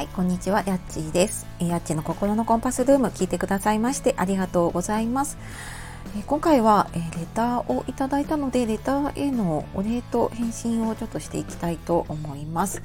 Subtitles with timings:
[0.00, 1.46] はいこんにちは、やっちーです。
[1.58, 5.36] やっちの心のコンパスルーム聞いてくださいましてありがとうございます。
[6.16, 12.82] え今回は、えレターをいただいたのでレターへのお礼と返信をちょっとしていきたいと思います。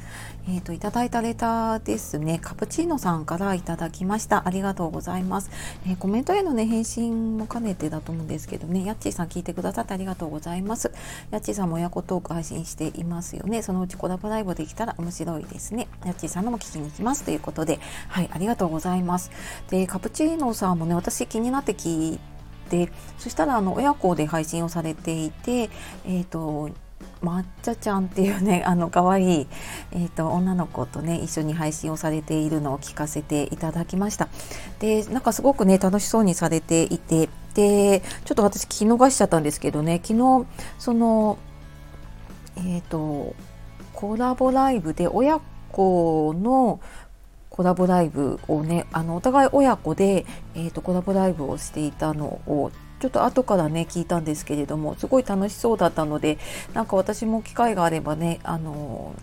[0.48, 2.38] えっ、ー、といただいたレターですね。
[2.40, 4.48] カプチーノさんからいただきました。
[4.48, 5.50] ありがとうございます、
[5.88, 8.86] えー、コメントへのね返信も兼ねてだと思うんですけどね。
[8.86, 10.92] やっちーさん聞いてくださってありがとうございます。
[11.32, 13.64] やっちーさんも親子トーク配信していますよね。
[13.64, 15.88] そのうちコラボライブできたら面白いですね。
[16.06, 17.80] やっちーさんのも聞きに行きますということで。
[18.10, 19.32] はいありがとうございます。
[19.72, 22.35] でカプチーノさんもね私気になって聞いて
[22.70, 25.70] でそしたらあの親子で配信をされていて、
[26.06, 26.70] えーと、
[27.22, 29.48] 抹茶ちゃんっていうね あの可愛い
[29.92, 34.28] えーと、女の子とね一緒に配信をされているのを聞かせていただきました。
[34.80, 40.46] でなんかすごくね楽しそうにされていてでちょっと私聞き逃しちゃったんですけどね昨日
[40.78, 41.38] その
[42.58, 43.36] えっ、ー、と
[43.94, 45.40] コラボライブで親
[45.72, 46.80] 子の
[47.56, 50.26] コラボライブをねあのお互い親子で、
[50.56, 56.38] えーと、コラボライブをしていたのをちょっと後からね聞いたんですけれどもすごい楽しそうだったので
[56.74, 59.16] なんか私も機会があればねあの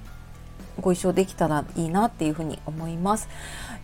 [0.81, 3.29] ご一緒できたらいいなっていうふうに思います。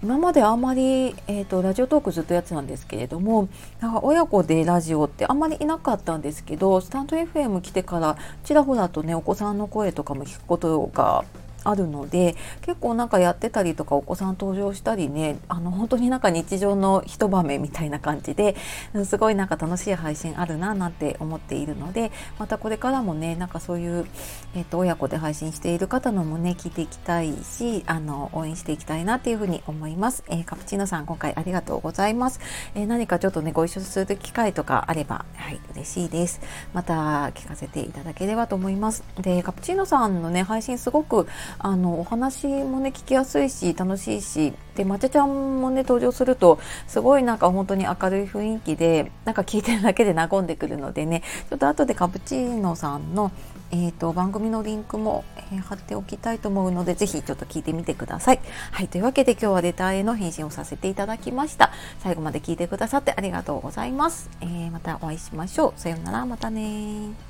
[0.02, 3.48] 今まであんまり、えーと、ラジオトークずっとやってたんですけれども
[3.80, 11.24] なんか親子でラジオってあんまりいなかったんですけどスタンド FM 来てからちらほらとねお子さんの声とかも聞くことが
[11.64, 18.56] あるので結構なんかやってたりとかお子さん登場したりねあの本当になんか日常の一場面みたいな感じで
[19.04, 24.06] すごいなんか楽しい配信あるななんて思っているのでまたこれからもねなんかそういう、
[24.54, 32.40] えー、と親子で配信している方のもね聞いていきたいしあの応援していきたいなっていうふうに思います、えー、カプチーノさん今回ありがとうございます、
[32.74, 36.40] えー、何かちょっとねご一緒する機会とかあればはい嬉しいです。
[36.72, 39.04] また聞かせていただければと思います。
[39.20, 41.26] でカプチーノさんのね配信すごく
[41.58, 53.32] あのお話もね聞きやすいし楽しいしでまちゃちゃんもね登場するとすごいなんか本当に明るい雰囲気でなんか聞いてるだけで和んでくるのでねちょっと後でカプチーノさんの、
[53.72, 58.40] えーと、番組のリンクも、えー、貼っておきたいと思うのでぜひちょっと聞いてみてください。
[58.70, 61.72] はいというわけで今日はレターへの返信をさせていただきました。
[61.98, 64.30] 最後まで聞いてくださってありがとうございます。
[64.40, 65.80] えー、またお会いしましょう。
[65.80, 67.27] さようならまたね